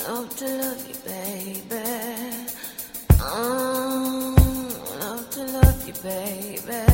love 0.08 0.36
to 0.36 0.46
love 0.46 0.88
you, 0.88 0.94
baby. 1.04 1.82
Oh, 3.20 4.34
love 5.00 5.30
to 5.30 5.44
love 5.44 5.86
you, 5.86 5.94
baby. 6.02 6.91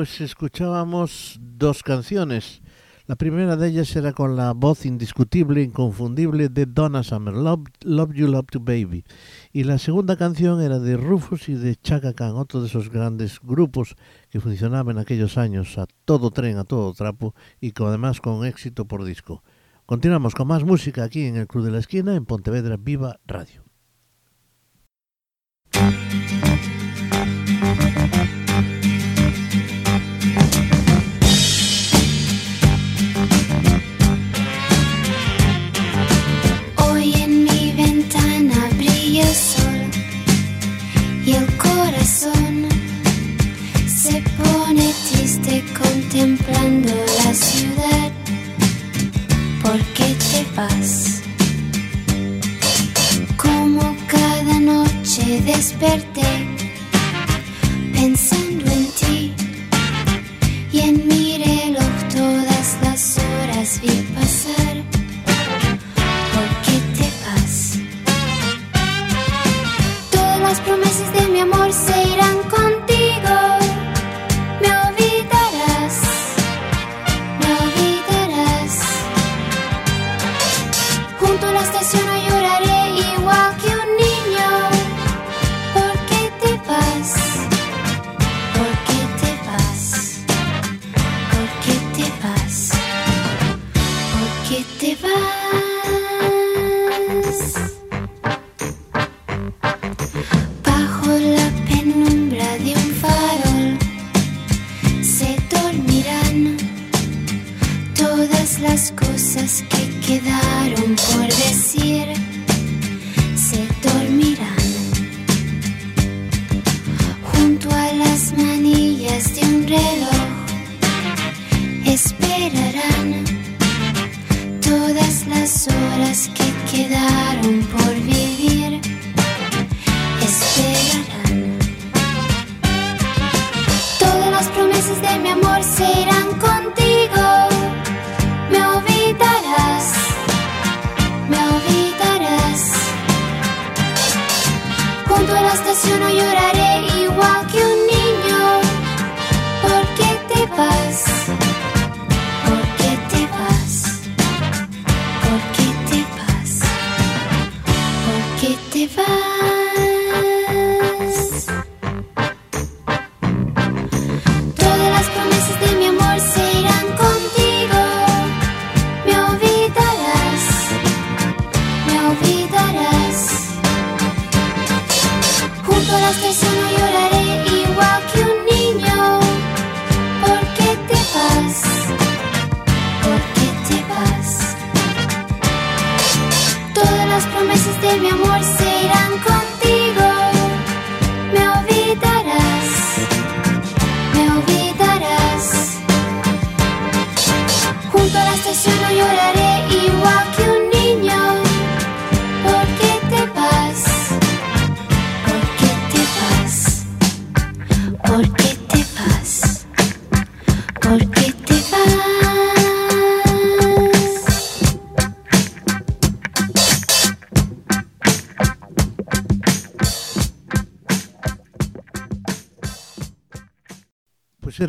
Pues 0.00 0.22
escuchábamos 0.22 1.38
dos 1.42 1.82
canciones. 1.82 2.62
La 3.04 3.16
primera 3.16 3.54
de 3.56 3.68
ellas 3.68 3.94
era 3.94 4.14
con 4.14 4.34
la 4.34 4.54
voz 4.54 4.86
indiscutible, 4.86 5.62
inconfundible 5.62 6.48
de 6.48 6.64
Donna 6.64 7.02
Summer, 7.02 7.34
Love, 7.34 7.66
Love 7.82 8.14
You, 8.14 8.28
Love 8.28 8.46
to 8.50 8.60
Baby. 8.60 9.04
Y 9.52 9.64
la 9.64 9.76
segunda 9.76 10.16
canción 10.16 10.62
era 10.62 10.78
de 10.78 10.96
Rufus 10.96 11.50
y 11.50 11.54
de 11.54 11.76
Chaka 11.76 12.14
Khan, 12.14 12.36
otro 12.36 12.62
de 12.62 12.68
esos 12.68 12.88
grandes 12.88 13.40
grupos 13.42 13.94
que 14.30 14.40
funcionaban 14.40 14.96
en 14.96 15.02
aquellos 15.02 15.36
años 15.36 15.76
a 15.76 15.84
todo 16.06 16.30
tren, 16.30 16.56
a 16.56 16.64
todo 16.64 16.94
trapo 16.94 17.34
y 17.60 17.72
con, 17.72 17.88
además 17.88 18.22
con 18.22 18.46
éxito 18.46 18.86
por 18.86 19.04
disco. 19.04 19.44
Continuamos 19.84 20.34
con 20.34 20.48
más 20.48 20.64
música 20.64 21.04
aquí 21.04 21.26
en 21.26 21.36
el 21.36 21.46
Club 21.46 21.66
de 21.66 21.72
la 21.72 21.78
Esquina, 21.80 22.16
en 22.16 22.24
Pontevedra 22.24 22.78
Viva 22.78 23.20
Radio. 23.26 23.64
Te 50.30 50.46
vas? 50.54 51.22
Como 53.36 53.96
cada 54.06 54.60
noche 54.60 55.40
desperté 55.44 56.28
pensando 57.92 58.39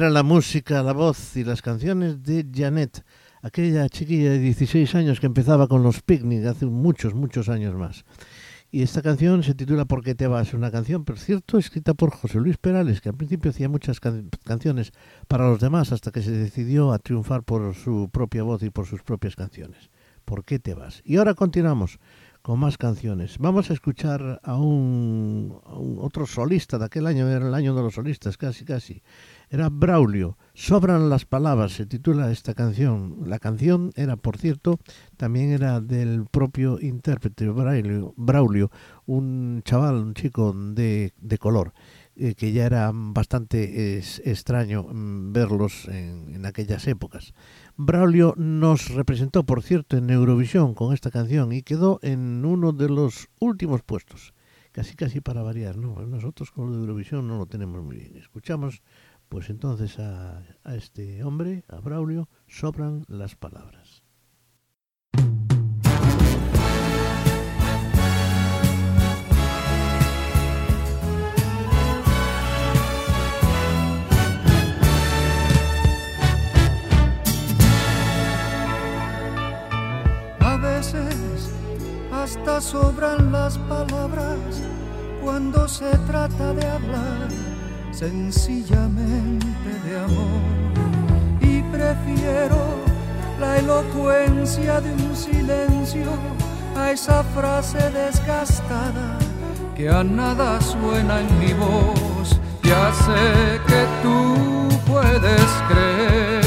era 0.02 0.10
la 0.10 0.24
música, 0.24 0.82
la 0.82 0.94
voz 0.94 1.36
y 1.38 1.44
las 1.44 1.62
canciones 1.62 2.24
de 2.24 2.44
Janet, 2.52 3.06
aquella 3.44 3.88
chiquilla 3.88 4.32
de 4.32 4.40
16 4.40 4.96
años 4.96 5.20
que 5.20 5.28
empezaba 5.28 5.68
con 5.68 5.84
los 5.84 6.02
picnic 6.02 6.44
hace 6.48 6.66
muchos, 6.66 7.14
muchos 7.14 7.50
años 7.50 7.76
más. 7.76 8.04
Y 8.72 8.82
esta 8.82 9.04
canción 9.04 9.44
se 9.44 9.54
titula 9.54 9.86
¿Por 9.86 10.04
qué 10.04 10.16
te 10.16 10.26
vas? 10.26 10.56
Una 10.56 10.72
canción, 10.72 11.06
por 11.06 11.20
cierto, 11.20 11.60
escrita 11.60 11.94
por 11.94 12.10
José 12.10 12.40
Luis 12.40 12.58
Perales, 12.58 13.00
que 13.00 13.10
al 13.10 13.16
principio 13.16 13.52
hacía 13.52 13.70
muchas 13.70 14.00
can- 14.00 14.30
canciones 14.44 14.92
para 15.28 15.48
los 15.48 15.60
demás 15.60 15.92
hasta 15.92 16.10
que 16.10 16.24
se 16.24 16.32
decidió 16.32 16.94
a 16.94 16.98
triunfar 16.98 17.44
por 17.44 17.76
su 17.76 18.10
propia 18.12 18.42
voz 18.42 18.64
y 18.64 18.72
por 18.72 18.88
sus 18.88 19.04
propias 19.04 19.36
canciones. 19.36 19.92
¿Por 20.26 20.46
qué 20.46 20.58
te 20.58 20.74
vas? 20.74 21.02
Y 21.06 21.18
ahora 21.18 21.36
continuamos 21.36 22.00
con 22.42 22.60
más 22.60 22.80
canciones. 22.80 23.38
Vamos 23.38 23.70
a 23.70 23.74
escuchar 23.74 24.40
a 24.44 24.52
a 24.54 24.56
un 24.56 25.60
otro 26.00 26.26
solista 26.26 26.80
de 26.80 26.86
aquel 26.86 27.06
año, 27.06 27.28
era 27.30 27.48
el 27.48 27.54
año 27.54 27.76
de 27.76 27.84
los 27.84 27.94
solistas, 27.94 28.38
casi, 28.38 28.66
casi. 28.66 29.04
Era 29.54 29.68
Braulio. 29.68 30.38
Sobran 30.54 31.10
las 31.10 31.26
palabras, 31.26 31.74
se 31.74 31.86
titula 31.86 32.32
esta 32.32 32.54
canción. 32.54 33.18
La 33.26 33.38
canción 33.38 33.92
era, 33.98 34.16
por 34.16 34.38
cierto, 34.38 34.80
también 35.18 35.52
era 35.52 35.82
del 35.82 36.26
propio 36.32 36.80
intérprete 36.80 37.50
Braulio, 37.50 38.14
Braulio 38.16 38.72
un 39.06 39.62
chaval, 39.66 39.96
un 39.96 40.14
chico 40.14 40.54
de, 40.54 41.12
de 41.20 41.38
color, 41.38 41.74
eh, 42.16 42.34
que 42.34 42.54
ya 42.54 42.66
era 42.66 42.92
bastante 42.94 43.98
extraño 43.98 44.84
mm, 44.84 45.34
verlos 45.34 45.86
en, 45.90 46.34
en 46.34 46.46
aquellas 46.46 46.88
épocas. 46.88 47.34
Braulio 47.76 48.34
nos 48.38 48.88
representó, 48.92 49.44
por 49.44 49.64
cierto, 49.64 49.98
en 49.98 50.10
Eurovisión 50.12 50.76
con 50.76 50.94
esta 50.94 51.12
canción 51.12 51.52
y 51.52 51.62
quedó 51.62 52.00
en 52.04 52.46
uno 52.46 52.72
de 52.72 52.88
los 52.88 53.28
últimos 53.42 53.82
puestos. 53.82 54.34
Casi, 54.72 54.96
casi 54.96 55.20
para 55.20 55.42
variar, 55.42 55.76
¿no? 55.76 56.00
Nosotros 56.06 56.52
con 56.52 56.68
lo 56.68 56.76
de 56.76 56.80
Eurovisión 56.84 57.28
no 57.28 57.38
lo 57.38 57.46
tenemos 57.46 57.84
muy 57.84 57.98
bien. 57.98 58.16
Escuchamos, 58.16 58.82
pues 59.32 59.50
entonces 59.50 59.98
a, 59.98 60.44
este 60.76 61.24
hombre, 61.24 61.64
a 61.70 61.80
Braulio, 61.80 62.28
sobran 62.50 63.06
las 63.08 63.34
palabras. 63.38 64.04
A 80.42 80.58
veces 80.58 81.50
hasta 82.12 82.60
sobran 82.60 83.32
las 83.32 83.58
palabras 83.60 84.62
cuando 85.24 85.70
se 85.70 85.90
trata 86.00 86.54
de 86.54 86.66
hablar 86.68 87.51
sencillamente 87.92 89.46
de 89.86 89.98
amor. 89.98 90.42
Y 91.42 91.62
prefiero 91.64 92.58
la 93.40 93.58
elocuencia 93.58 94.82
de 94.82 94.92
un 94.94 95.16
silencio 95.16 96.12
a 96.76 96.92
esa 96.92 97.24
frase 97.24 97.80
desgastada 97.92 99.18
que 99.76 99.90
a 99.90 100.04
nada 100.04 100.60
suena 100.62 101.22
en 101.22 101.40
mi 101.40 101.54
voz. 101.54 102.40
Ya 102.64 102.94
sé 102.94 103.60
que 103.68 103.86
tú 104.02 104.70
puedes 104.90 105.50
creer 105.70 106.42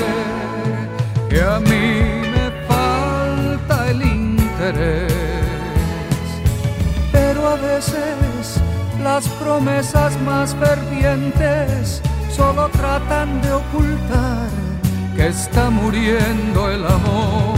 que 1.29 1.43
a 1.43 1.59
mí 1.61 1.87
me 2.35 2.47
falta 2.69 3.91
el 3.91 4.03
interés, 4.03 5.13
pero 7.13 7.49
a 7.49 7.57
veces 7.57 8.24
las 9.05 9.29
promesas 9.29 10.19
más 10.23 10.57
fervientes 10.57 12.01
solo 12.35 12.71
tratan 12.71 13.43
de 13.43 13.53
ocultar 13.53 14.49
que 15.15 15.27
está 15.29 15.69
muriendo 15.69 16.71
el 16.71 16.87
amor. 16.87 17.54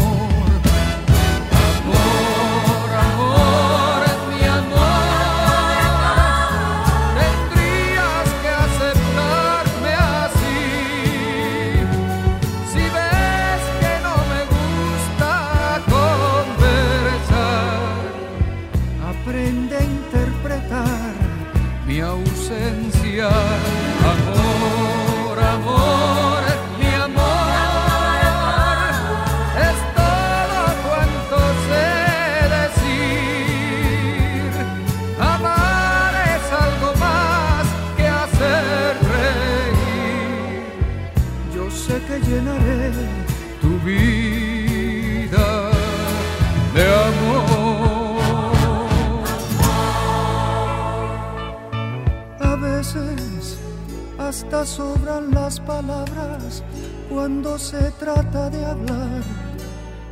Hasta 54.19 54.65
sobran 54.65 55.31
las 55.33 55.61
palabras 55.61 56.63
cuando 57.09 57.59
se 57.59 57.91
trata 57.93 58.51
de 58.51 58.65
hablar 58.65 59.23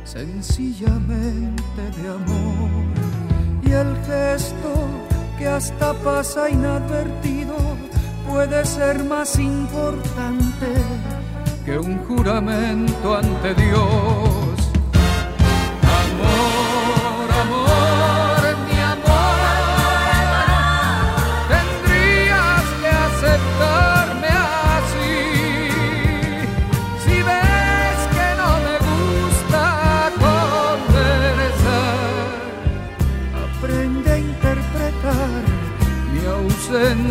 sencillamente 0.03 1.81
de 1.97 2.07
amor. 2.07 2.85
Y 3.63 3.71
el 3.71 3.95
gesto 4.05 4.73
que 5.37 5.47
hasta 5.47 5.93
pasa 5.95 6.49
inadvertido 6.49 7.55
puede 8.29 8.65
ser 8.65 9.03
más 9.03 9.37
importante 9.37 10.67
que 11.65 11.77
un 11.77 11.97
juramento 12.05 13.15
ante 13.15 13.53
Dios. 13.55 14.44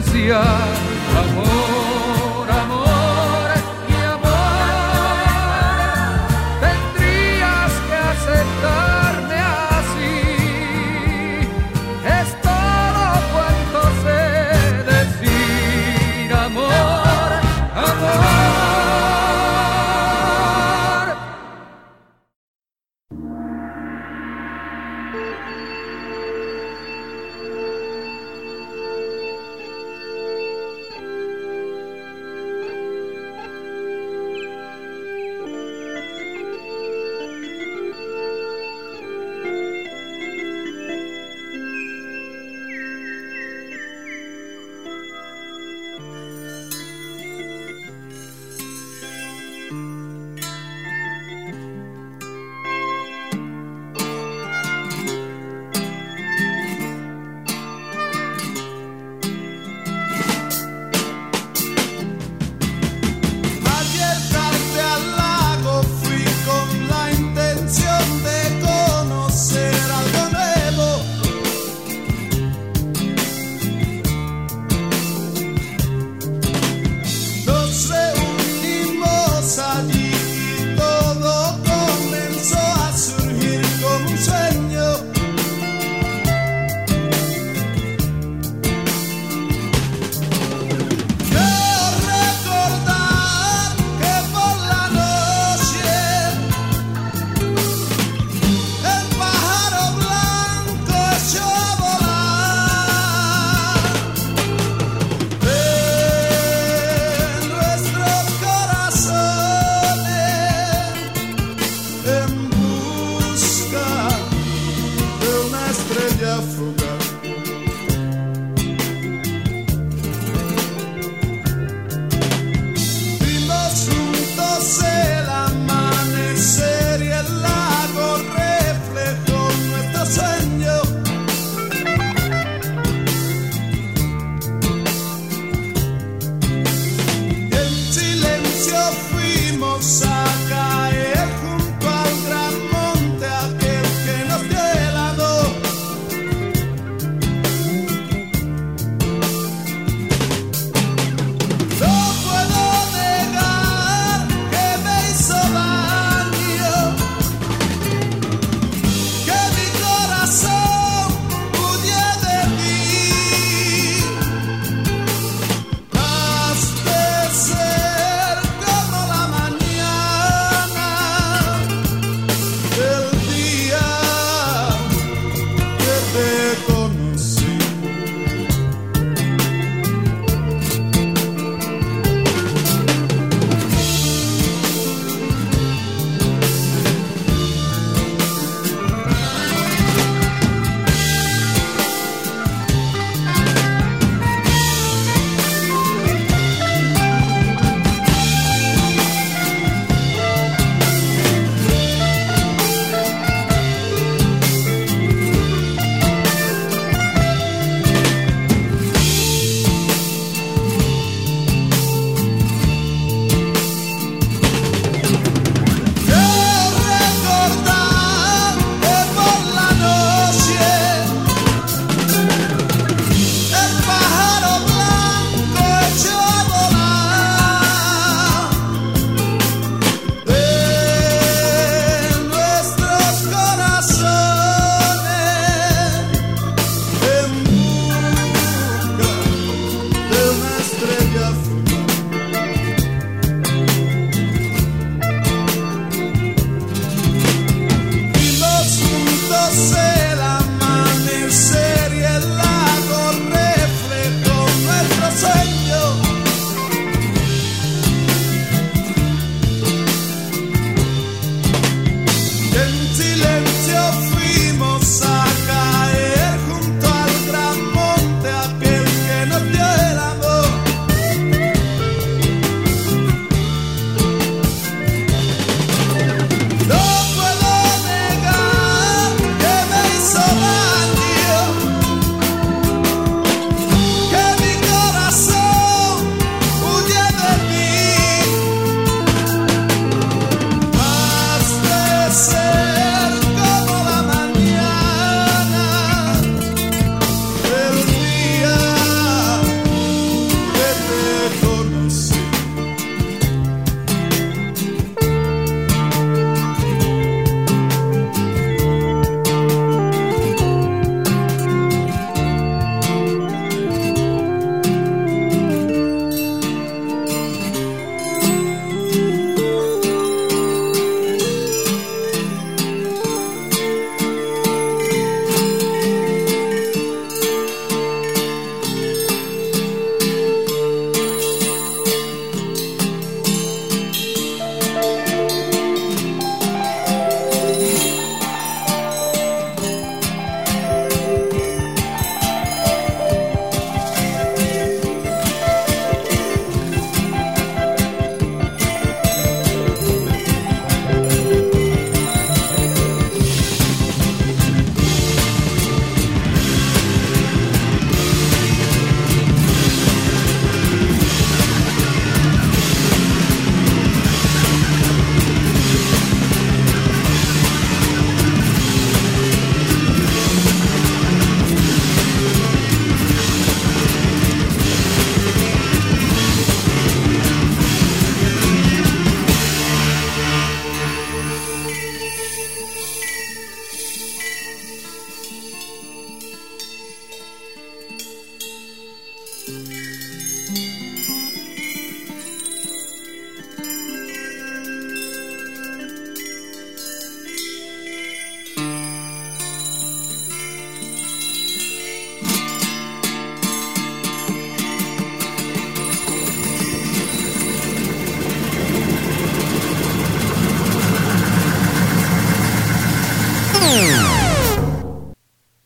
Ausencia. 0.04 0.40
Amor, 0.40 1.73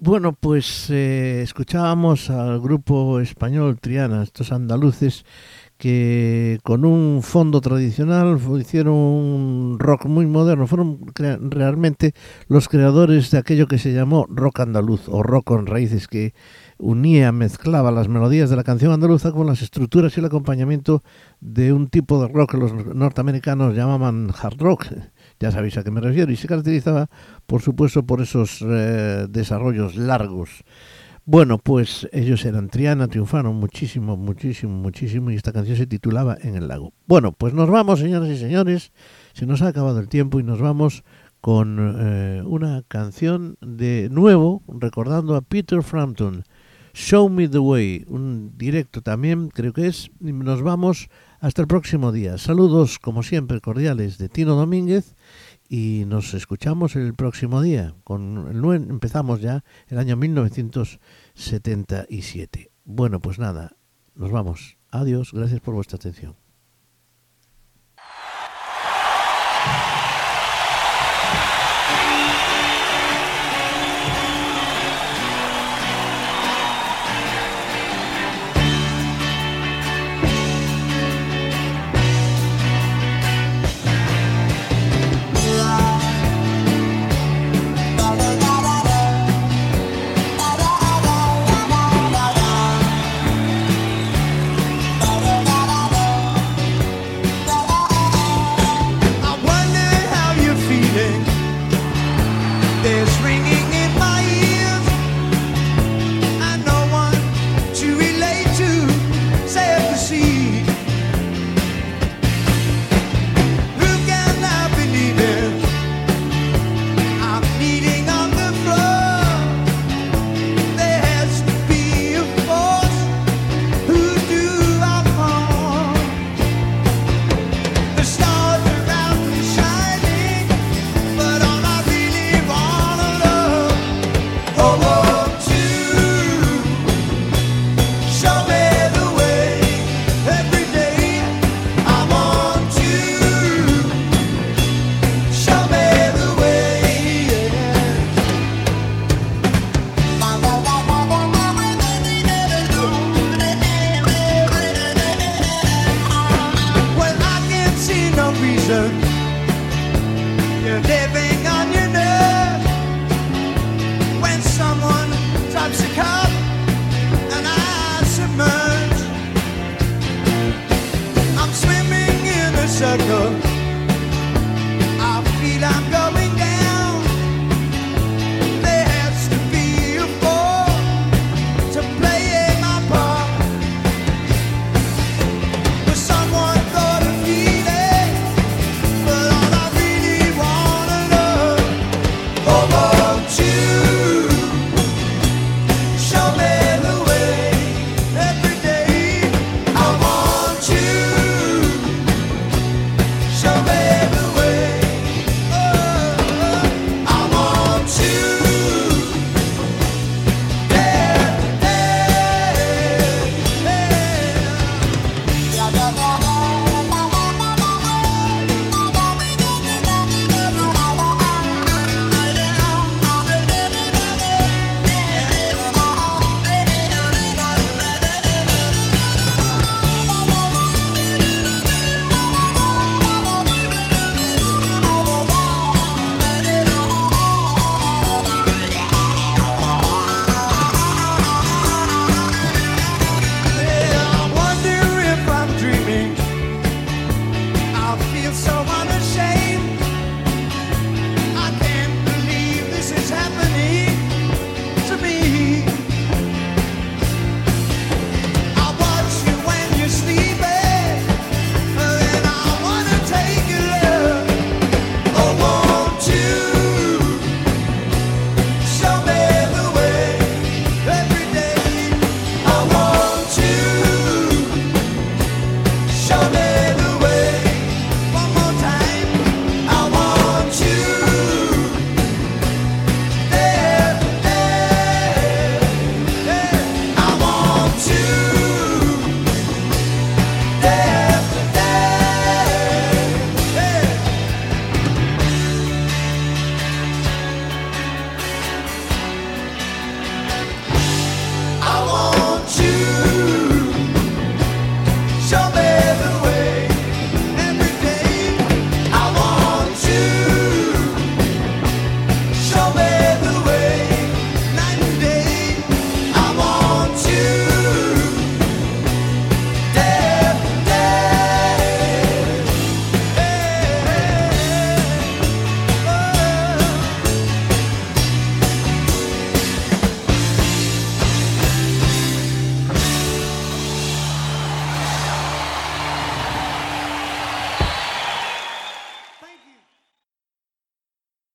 Bueno, 0.01 0.32
pues 0.32 0.90
eh, 0.90 1.42
escuchábamos 1.42 2.30
al 2.30 2.61
grupo 2.61 3.18
español 3.18 3.80
Triana, 3.80 4.22
estos 4.22 4.53
andaluces 4.53 5.24
que 5.76 6.61
con 6.62 6.84
un 6.84 7.20
fondo 7.24 7.61
tradicional 7.61 8.38
hicieron 8.61 8.94
un 8.94 9.76
rock 9.80 10.07
muy 10.07 10.26
moderno, 10.26 10.68
fueron 10.68 11.01
realmente 11.16 12.14
los 12.46 12.68
creadores 12.68 13.32
de 13.32 13.38
aquello 13.38 13.66
que 13.66 13.78
se 13.78 13.92
llamó 13.92 14.24
rock 14.28 14.61
andaluz 14.61 15.09
o 15.09 15.24
rock 15.24 15.46
con 15.46 15.66
raíces 15.66 16.07
que 16.07 16.32
unía, 16.78 17.32
mezclaba 17.32 17.90
las 17.90 18.07
melodías 18.07 18.51
de 18.51 18.57
la 18.57 18.62
canción 18.62 18.92
andaluza 18.92 19.32
con 19.32 19.49
las 19.49 19.62
estructuras 19.62 20.16
y 20.16 20.20
el 20.20 20.26
acompañamiento 20.26 21.03
de 21.40 21.72
un 21.72 21.88
tipo 21.88 22.22
de 22.22 22.28
rock 22.28 22.53
que 22.53 22.59
los 22.59 22.72
norteamericanos 22.72 23.74
llamaban 23.74 24.30
hard 24.40 24.61
rock. 24.61 24.86
Ya 25.41 25.51
sabéis 25.51 25.76
a 25.78 25.84
qué 25.84 25.91
me 25.91 26.01
refiero. 26.01 26.32
Y 26.32 26.36
se 26.36 26.49
caracterizaba, 26.49 27.09
por 27.47 27.62
supuesto, 27.62 28.05
por 28.05 28.20
esos 28.20 28.62
eh, 28.62 29.26
desarrollos 29.28 29.97
largos. 29.97 30.64
Bueno, 31.30 31.59
pues 31.59 32.09
ellos 32.12 32.47
eran 32.47 32.70
Triana, 32.70 33.07
triunfaron 33.07 33.55
muchísimo, 33.55 34.16
muchísimo, 34.16 34.74
muchísimo 34.74 35.30
y 35.30 35.34
esta 35.34 35.53
canción 35.53 35.76
se 35.76 35.86
titulaba 35.86 36.39
En 36.41 36.55
el 36.55 36.68
lago. 36.68 36.95
Bueno, 37.07 37.32
pues 37.32 37.53
nos 37.53 37.68
vamos, 37.68 38.01
señoras 38.01 38.30
y 38.30 38.39
señores, 38.39 38.93
se 39.34 39.45
nos 39.45 39.61
ha 39.61 39.68
acabado 39.68 40.01
el 40.01 40.09
tiempo 40.09 40.41
y 40.41 40.43
nos 40.43 40.59
vamos 40.59 41.05
con 41.43 41.76
eh, 42.01 42.43
una 42.47 42.82
canción 42.89 43.59
de 43.61 44.09
nuevo, 44.11 44.62
recordando 44.68 45.36
a 45.36 45.43
Peter 45.43 45.82
Frampton, 45.82 46.45
Show 46.95 47.28
Me 47.28 47.47
the 47.47 47.59
Way, 47.59 48.07
un 48.09 48.57
directo 48.57 49.03
también, 49.03 49.51
creo 49.51 49.74
que 49.74 49.86
es, 49.86 50.11
nos 50.20 50.62
vamos 50.62 51.11
hasta 51.41 51.61
el 51.61 51.68
próximo 51.68 52.11
día. 52.11 52.39
Saludos, 52.39 52.99
como 52.99 53.22
siempre, 53.22 53.61
cordiales 53.61 54.16
de 54.16 54.30
Tino 54.30 54.55
Domínguez 54.55 55.14
y 55.69 56.05
nos 56.07 56.35
escuchamos 56.35 56.97
el 56.97 57.14
próximo 57.14 57.62
día. 57.62 57.95
Con 58.05 58.49
el 58.51 58.61
empezamos 58.91 59.41
ya 59.41 59.64
el 59.89 59.99
año 59.99 60.16
1977. 60.16 62.71
Bueno, 62.85 63.21
pues 63.21 63.39
nada, 63.39 63.77
nos 64.14 64.31
vamos. 64.31 64.77
Adiós, 64.91 65.33
gracias 65.33 65.61
por 65.61 65.75
vuestra 65.75 65.97
atención. 65.97 66.37